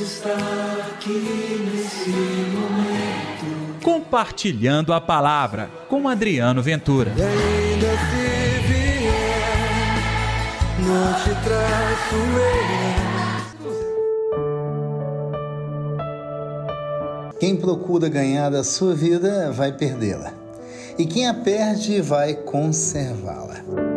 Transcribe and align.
Deus 0.00 0.12
está 0.12 0.32
aqui 0.94 1.68
nesse 1.70 2.08
momento. 2.08 3.84
Compartilhando 3.84 4.94
a 4.94 5.00
palavra 5.00 5.70
com 5.90 6.08
Adriano 6.08 6.62
Ventura. 6.62 7.12
E 7.14 7.22
ainda 7.22 7.86
se 7.86 8.60
vier, 8.66 9.98
não 10.78 11.12
te 11.12 11.34
traço 11.44 12.16
Quem 17.38 17.56
procura 17.56 18.08
ganhar 18.08 18.54
a 18.54 18.64
sua 18.64 18.94
vida 18.94 19.52
vai 19.52 19.72
perdê-la. 19.72 20.32
E 20.98 21.04
quem 21.04 21.28
a 21.28 21.34
perde 21.34 22.00
vai 22.00 22.32
conservá-la. 22.34 23.89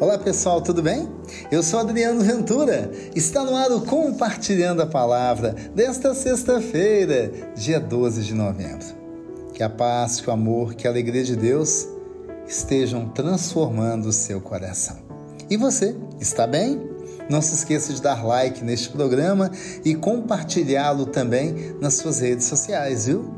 Olá 0.00 0.16
pessoal, 0.16 0.60
tudo 0.60 0.80
bem? 0.80 1.08
Eu 1.50 1.60
sou 1.60 1.80
Adriano 1.80 2.20
Ventura. 2.20 2.88
Está 3.16 3.42
no 3.42 3.56
ar 3.56 3.72
o 3.72 3.80
Compartilhando 3.80 4.80
a 4.80 4.86
Palavra 4.86 5.56
desta 5.74 6.14
sexta-feira, 6.14 7.32
dia 7.56 7.80
12 7.80 8.22
de 8.22 8.32
novembro. 8.32 8.86
Que 9.52 9.60
a 9.60 9.68
paz, 9.68 10.20
que 10.20 10.30
o 10.30 10.32
amor, 10.32 10.74
que 10.74 10.86
a 10.86 10.90
alegria 10.90 11.24
de 11.24 11.34
Deus 11.34 11.88
estejam 12.46 13.08
transformando 13.08 14.06
o 14.06 14.12
seu 14.12 14.40
coração. 14.40 14.98
E 15.50 15.56
você, 15.56 15.96
está 16.20 16.46
bem? 16.46 16.80
Não 17.28 17.42
se 17.42 17.54
esqueça 17.54 17.92
de 17.92 18.00
dar 18.00 18.24
like 18.24 18.62
neste 18.62 18.90
programa 18.90 19.50
e 19.84 19.96
compartilhá-lo 19.96 21.06
também 21.06 21.74
nas 21.80 21.94
suas 21.94 22.20
redes 22.20 22.46
sociais, 22.46 23.06
viu? 23.06 23.28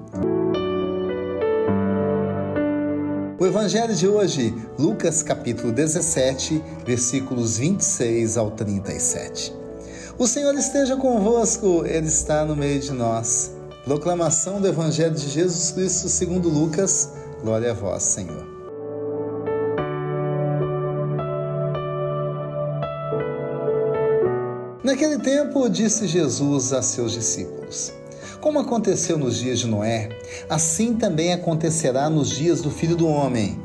Evangelho 3.50 3.92
de 3.96 4.06
hoje, 4.06 4.54
Lucas 4.78 5.24
capítulo 5.24 5.72
17, 5.72 6.62
versículos 6.86 7.58
26 7.58 8.36
ao 8.36 8.52
37. 8.52 9.52
O 10.16 10.24
Senhor 10.24 10.54
esteja 10.54 10.96
convosco, 10.96 11.84
ele 11.84 12.06
está 12.06 12.44
no 12.44 12.54
meio 12.54 12.78
de 12.78 12.92
nós. 12.92 13.50
Proclamação 13.84 14.60
do 14.60 14.68
evangelho 14.68 15.16
de 15.16 15.28
Jesus 15.28 15.72
Cristo 15.72 16.08
segundo 16.08 16.48
Lucas. 16.48 17.10
Glória 17.42 17.72
a 17.72 17.74
vós, 17.74 18.04
Senhor. 18.04 18.46
Naquele 24.84 25.18
tempo, 25.18 25.68
disse 25.68 26.06
Jesus 26.06 26.72
a 26.72 26.82
seus 26.82 27.10
discípulos: 27.10 27.92
como 28.40 28.58
aconteceu 28.58 29.18
nos 29.18 29.38
dias 29.38 29.58
de 29.58 29.66
Noé, 29.66 30.08
assim 30.48 30.94
também 30.94 31.32
acontecerá 31.32 32.08
nos 32.08 32.30
dias 32.30 32.62
do 32.62 32.70
filho 32.70 32.96
do 32.96 33.06
homem. 33.06 33.58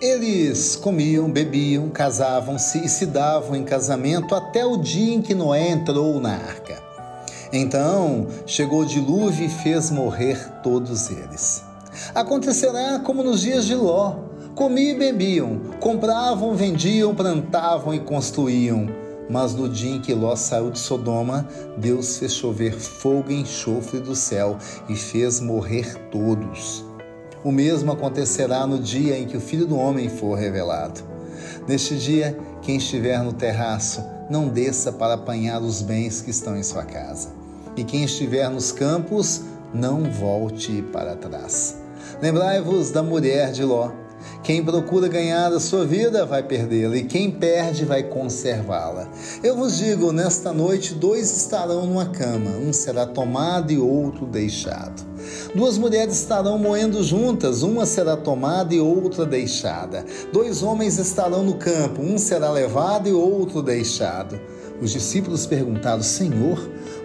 Eles 0.00 0.74
comiam, 0.76 1.30
bebiam, 1.30 1.88
casavam-se 1.88 2.84
e 2.84 2.88
se 2.88 3.06
davam 3.06 3.54
em 3.54 3.64
casamento 3.64 4.34
até 4.34 4.64
o 4.64 4.76
dia 4.76 5.14
em 5.14 5.22
que 5.22 5.34
Noé 5.34 5.70
entrou 5.70 6.20
na 6.20 6.32
arca. 6.32 6.82
Então 7.52 8.26
chegou 8.46 8.80
o 8.80 8.86
dilúvio 8.86 9.46
e 9.46 9.48
fez 9.48 9.90
morrer 9.90 10.36
todos 10.62 11.10
eles. 11.10 11.62
Acontecerá 12.12 12.98
como 12.98 13.22
nos 13.22 13.40
dias 13.40 13.64
de 13.64 13.76
Ló: 13.76 14.16
comiam 14.56 14.96
e 14.96 14.98
bebiam, 14.98 15.60
compravam, 15.78 16.54
vendiam, 16.54 17.14
plantavam 17.14 17.94
e 17.94 18.00
construíam 18.00 19.03
mas 19.28 19.54
no 19.54 19.68
dia 19.68 19.96
em 19.96 20.00
que 20.00 20.14
Ló 20.14 20.36
saiu 20.36 20.70
de 20.70 20.78
Sodoma, 20.78 21.48
Deus 21.76 22.18
fez 22.18 22.32
chover 22.32 22.74
fogo 22.74 23.30
e 23.30 23.40
enxofre 23.40 24.00
do 24.00 24.14
céu 24.14 24.56
e 24.88 24.94
fez 24.96 25.40
morrer 25.40 25.94
todos. 26.10 26.84
O 27.42 27.52
mesmo 27.52 27.92
acontecerá 27.92 28.66
no 28.66 28.78
dia 28.78 29.18
em 29.18 29.26
que 29.26 29.36
o 29.36 29.40
Filho 29.40 29.66
do 29.66 29.76
Homem 29.76 30.08
for 30.08 30.34
revelado. 30.34 31.02
Neste 31.68 31.96
dia, 31.96 32.38
quem 32.62 32.76
estiver 32.76 33.22
no 33.22 33.32
terraço, 33.32 34.02
não 34.30 34.48
desça 34.48 34.90
para 34.92 35.14
apanhar 35.14 35.60
os 35.60 35.82
bens 35.82 36.22
que 36.22 36.30
estão 36.30 36.56
em 36.56 36.62
sua 36.62 36.84
casa. 36.84 37.28
E 37.76 37.84
quem 37.84 38.04
estiver 38.04 38.48
nos 38.48 38.72
campos, 38.72 39.42
não 39.72 40.04
volte 40.04 40.82
para 40.92 41.16
trás. 41.16 41.76
Lembrai-vos 42.22 42.90
da 42.90 43.02
mulher 43.02 43.52
de 43.52 43.64
Ló 43.64 43.90
quem 44.42 44.62
procura 44.62 45.08
ganhar 45.08 45.52
a 45.52 45.58
sua 45.60 45.84
vida 45.84 46.26
vai 46.26 46.42
perdê-la, 46.42 46.96
e 46.96 47.04
quem 47.04 47.30
perde 47.30 47.84
vai 47.84 48.02
conservá-la. 48.02 49.08
Eu 49.42 49.56
vos 49.56 49.78
digo: 49.78 50.12
nesta 50.12 50.52
noite, 50.52 50.94
dois 50.94 51.34
estarão 51.34 51.86
numa 51.86 52.06
cama, 52.06 52.50
um 52.50 52.72
será 52.72 53.06
tomado 53.06 53.72
e 53.72 53.78
outro 53.78 54.26
deixado. 54.26 55.02
Duas 55.54 55.78
mulheres 55.78 56.14
estarão 56.14 56.58
moendo 56.58 57.02
juntas, 57.02 57.62
uma 57.62 57.86
será 57.86 58.16
tomada 58.16 58.74
e 58.74 58.80
outra 58.80 59.24
deixada. 59.24 60.04
Dois 60.32 60.62
homens 60.62 60.98
estarão 60.98 61.42
no 61.42 61.54
campo, 61.54 62.02
um 62.02 62.18
será 62.18 62.50
levado 62.50 63.08
e 63.08 63.12
outro 63.12 63.62
deixado. 63.62 64.38
Os 64.80 64.90
discípulos 64.90 65.46
perguntaram: 65.46 66.02
Senhor, 66.02 66.58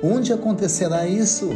onde 0.04 0.34
acontecerá 0.34 1.08
isso? 1.08 1.50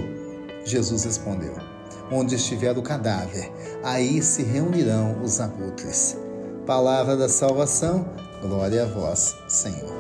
Jesus 0.66 1.03
respondeu 1.03 1.72
onde 2.13 2.35
estiver 2.35 2.78
o 2.78 2.81
cadáver, 2.81 3.51
aí 3.84 4.22
se 4.22 4.44
reunirão 4.44 5.22
os 5.24 5.41
abutres. 5.41 6.18
Palavra 6.66 7.18
da 7.18 7.28
salvação, 7.28 8.06
glória 8.41 8.84
a 8.84 8.85
vós, 8.85 9.35
Senhor. 9.47 9.91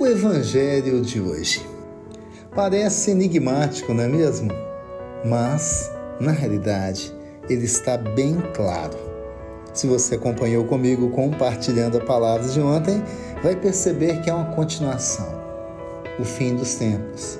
O 0.00 0.06
Evangelho 0.06 1.00
de 1.00 1.20
hoje 1.20 1.64
parece 2.54 3.12
enigmático, 3.12 3.94
não 3.94 4.04
é 4.04 4.08
mesmo? 4.08 4.50
Mas, 5.24 5.90
na 6.20 6.32
realidade, 6.32 7.14
ele 7.48 7.64
está 7.64 7.96
bem 7.96 8.36
claro. 8.54 8.98
Se 9.72 9.86
você 9.86 10.16
acompanhou 10.16 10.64
comigo 10.64 11.10
compartilhando 11.10 11.98
a 11.98 12.04
palavra 12.04 12.46
de 12.46 12.60
ontem, 12.60 13.02
vai 13.42 13.56
perceber 13.56 14.20
que 14.20 14.30
é 14.30 14.34
uma 14.34 14.52
continuação 14.54 15.44
o 16.18 16.24
fim 16.24 16.54
dos 16.54 16.76
tempos, 16.76 17.38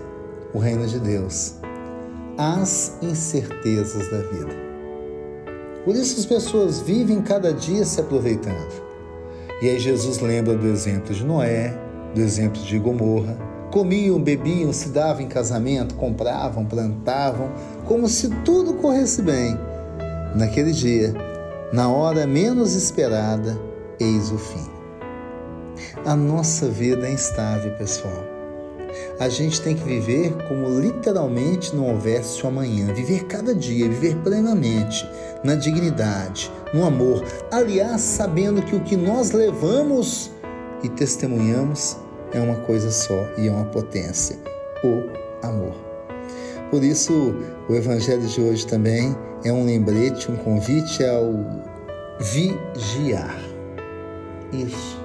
o 0.54 0.58
reino 0.58 0.86
de 0.86 1.00
Deus, 1.00 1.56
as 2.38 2.96
incertezas 3.02 4.08
da 4.08 4.18
vida. 4.18 4.54
Por 5.84 5.96
isso 5.96 6.18
as 6.20 6.24
pessoas 6.24 6.80
vivem 6.80 7.20
cada 7.20 7.52
dia 7.52 7.84
se 7.84 8.00
aproveitando. 8.00 8.84
E 9.60 9.68
aí 9.68 9.78
Jesus 9.78 10.20
lembra 10.20 10.56
do 10.56 10.66
exemplo 10.68 11.12
de 11.12 11.24
Noé, 11.24 11.76
do 12.14 12.20
exemplo 12.20 12.62
de 12.62 12.78
Gomorra. 12.78 13.36
Comiam, 13.72 14.22
bebiam, 14.22 14.72
se 14.72 14.90
davam 14.90 15.22
em 15.22 15.28
casamento, 15.28 15.96
compravam, 15.96 16.64
plantavam, 16.64 17.50
como 17.84 18.08
se 18.08 18.28
tudo 18.44 18.74
corresse 18.74 19.20
bem. 19.20 19.58
Naquele 20.36 20.70
dia, 20.70 21.12
na 21.72 21.88
hora 21.88 22.26
menos 22.26 22.74
esperada, 22.74 23.58
eis 23.98 24.30
o 24.30 24.38
fim. 24.38 24.70
A 26.06 26.14
nossa 26.14 26.68
vida 26.68 27.08
é 27.08 27.12
instável, 27.12 27.72
pessoal 27.76 28.33
a 29.18 29.28
gente 29.28 29.60
tem 29.60 29.76
que 29.76 29.84
viver 29.84 30.34
como 30.48 30.68
literalmente 30.80 31.74
não 31.74 31.90
houvesse 31.90 32.42
o 32.44 32.48
amanhã, 32.48 32.92
viver 32.92 33.24
cada 33.24 33.54
dia, 33.54 33.88
viver 33.88 34.16
plenamente, 34.16 35.08
na 35.42 35.54
dignidade, 35.54 36.50
no 36.72 36.84
amor, 36.84 37.24
aliás, 37.50 38.00
sabendo 38.00 38.62
que 38.62 38.74
o 38.74 38.80
que 38.80 38.96
nós 38.96 39.32
levamos 39.32 40.30
e 40.82 40.88
testemunhamos 40.88 41.96
é 42.32 42.40
uma 42.40 42.56
coisa 42.56 42.90
só 42.90 43.28
e 43.38 43.48
é 43.48 43.50
uma 43.50 43.64
potência: 43.66 44.36
o 44.82 45.46
amor. 45.46 45.74
Por 46.70 46.82
isso, 46.82 47.34
o 47.68 47.74
Evangelho 47.74 48.26
de 48.26 48.40
hoje 48.40 48.66
também 48.66 49.16
é 49.44 49.52
um 49.52 49.64
lembrete, 49.64 50.30
um 50.30 50.36
convite 50.36 51.04
ao 51.04 51.32
vigiar. 52.18 53.38
Isso. 54.52 55.00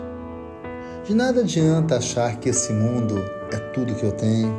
De 1.06 1.14
nada 1.14 1.42
adianta 1.42 1.98
achar 1.98 2.38
que 2.38 2.50
esse 2.50 2.72
mundo 2.72 3.24
é 3.52 3.58
tudo 3.74 3.96
que 3.96 4.04
eu 4.04 4.12
tenho, 4.12 4.54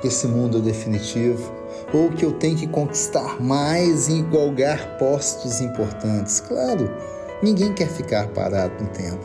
que 0.00 0.08
esse 0.08 0.26
mundo 0.26 0.58
é 0.58 0.60
definitivo, 0.60 1.52
ou 1.92 2.10
que 2.10 2.24
eu 2.24 2.32
tenho 2.32 2.56
que 2.56 2.66
conquistar 2.66 3.40
mais 3.40 4.08
e 4.08 4.18
igualgar 4.18 4.98
postos 4.98 5.60
importantes. 5.60 6.40
Claro, 6.40 6.90
ninguém 7.42 7.72
quer 7.72 7.88
ficar 7.88 8.28
parado 8.28 8.72
no 8.82 8.88
tempo, 8.90 9.24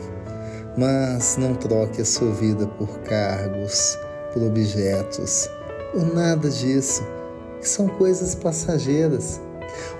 mas 0.76 1.36
não 1.36 1.54
troque 1.54 2.00
a 2.00 2.04
sua 2.04 2.30
vida 2.32 2.66
por 2.66 2.88
cargos, 3.00 3.98
por 4.32 4.42
objetos, 4.42 5.48
por 5.92 6.14
nada 6.14 6.48
disso, 6.48 7.06
que 7.60 7.68
são 7.68 7.88
coisas 7.88 8.34
passageiras. 8.34 9.40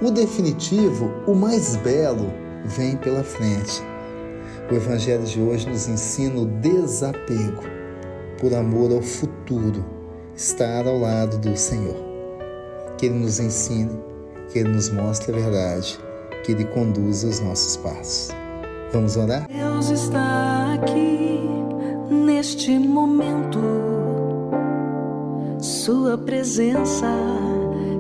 O 0.01 0.11
definitivo, 0.11 1.11
o 1.27 1.35
mais 1.35 1.77
belo, 1.77 2.33
vem 2.65 2.97
pela 2.97 3.23
frente. 3.23 3.83
O 4.71 4.75
Evangelho 4.75 5.25
de 5.25 5.41
hoje 5.41 5.69
nos 5.69 5.89
ensina 5.89 6.41
o 6.41 6.47
desapego 6.47 7.82
por 8.43 8.53
amor 8.53 8.91
ao 8.91 9.01
futuro, 9.01 9.85
estar 10.35 10.85
ao 10.85 10.99
lado 10.99 11.39
do 11.39 11.57
Senhor. 11.57 11.95
Que 12.99 13.07
Ele 13.07 13.21
nos 13.21 13.39
ensine, 13.39 13.97
que 14.53 14.59
Ele 14.59 14.71
nos 14.71 14.91
mostre 14.91 15.33
a 15.33 15.37
verdade, 15.37 15.97
que 16.45 16.51
Ele 16.51 16.65
conduza 16.65 17.29
os 17.29 17.39
nossos 17.39 17.77
passos. 17.77 18.31
Vamos 18.93 19.17
orar? 19.17 19.47
Deus 19.47 19.91
está 19.91 20.75
aqui 20.75 21.41
neste 22.11 22.77
momento. 22.81 23.61
Sua 25.61 26.19
presença 26.19 27.07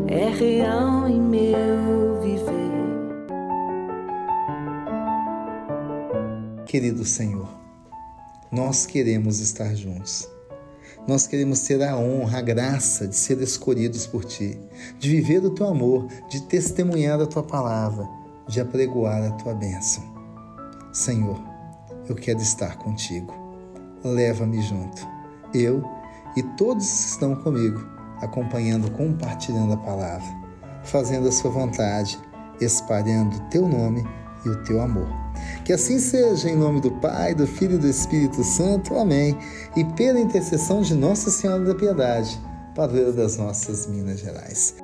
é 0.08 0.28
real 0.28 1.08
em 1.08 1.20
meu 1.20 2.20
viver. 2.20 2.52
Querido 6.66 7.04
Senhor, 7.04 7.61
nós 8.52 8.84
queremos 8.84 9.40
estar 9.40 9.74
juntos. 9.74 10.28
Nós 11.08 11.26
queremos 11.26 11.60
ter 11.60 11.82
a 11.82 11.96
honra, 11.96 12.38
a 12.38 12.42
graça 12.42 13.08
de 13.08 13.16
ser 13.16 13.40
escolhidos 13.40 14.06
por 14.06 14.24
Ti, 14.24 14.60
de 14.98 15.08
viver 15.08 15.42
o 15.42 15.50
Teu 15.50 15.66
amor, 15.66 16.06
de 16.28 16.42
testemunhar 16.42 17.18
a 17.18 17.26
Tua 17.26 17.42
palavra, 17.42 18.06
de 18.46 18.60
apregoar 18.60 19.24
a 19.24 19.30
Tua 19.32 19.54
bênção. 19.54 20.04
Senhor, 20.92 21.40
eu 22.06 22.14
quero 22.14 22.40
estar 22.40 22.76
contigo. 22.76 23.32
Leva-me 24.04 24.60
junto, 24.60 25.08
eu 25.54 25.82
e 26.36 26.42
todos 26.56 26.86
que 26.86 27.08
estão 27.08 27.34
comigo, 27.36 27.80
acompanhando, 28.20 28.90
compartilhando 28.90 29.72
a 29.72 29.78
palavra, 29.78 30.28
fazendo 30.84 31.26
a 31.26 31.32
Sua 31.32 31.50
vontade, 31.50 32.20
espalhando 32.60 33.34
o 33.34 33.48
Teu 33.48 33.66
nome 33.66 34.04
e 34.44 34.48
o 34.48 34.62
Teu 34.64 34.80
amor. 34.80 35.08
Que 35.64 35.72
assim 35.72 35.98
seja, 35.98 36.48
em 36.48 36.56
nome 36.56 36.80
do 36.80 36.90
Pai, 36.90 37.34
do 37.34 37.46
Filho 37.46 37.74
e 37.74 37.78
do 37.78 37.88
Espírito 37.88 38.42
Santo. 38.44 38.96
Amém. 38.96 39.36
E 39.76 39.84
pela 39.84 40.20
intercessão 40.20 40.82
de 40.82 40.94
Nossa 40.94 41.30
Senhora 41.30 41.64
da 41.64 41.74
Piedade, 41.74 42.38
padroeira 42.74 43.12
das 43.12 43.36
nossas 43.36 43.86
Minas 43.86 44.20
Gerais. 44.20 44.76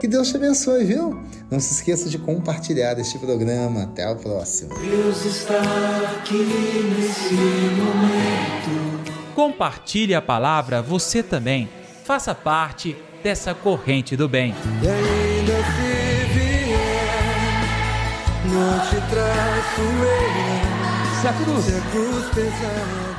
Que 0.00 0.08
Deus 0.08 0.28
te 0.28 0.36
abençoe, 0.36 0.84
viu? 0.84 1.18
Não 1.50 1.58
se 1.58 1.72
esqueça 1.72 2.10
de 2.10 2.18
compartilhar 2.18 2.98
este 2.98 3.18
programa. 3.18 3.84
Até 3.84 4.10
o 4.10 4.16
próximo. 4.16 4.74
Deus 4.78 5.24
está 5.24 5.62
aqui 6.18 6.34
nesse 6.34 7.34
momento. 7.34 9.14
Compartilhe 9.34 10.14
a 10.14 10.20
palavra 10.20 10.82
você 10.82 11.22
também. 11.22 11.68
Faça 12.04 12.34
parte 12.34 12.94
dessa 13.22 13.54
corrente 13.54 14.14
do 14.14 14.28
bem. 14.28 14.54
Não 18.44 18.78
te. 18.90 18.94
Se 21.20 21.28
a 21.28 21.32
cruz 21.32 21.68
Se 21.68 21.74
a 21.74 21.80
cruz 21.90 22.26
pesar. 22.34 23.13